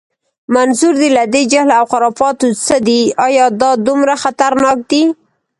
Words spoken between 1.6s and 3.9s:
و خرافاتو څه دی؟ ایا دا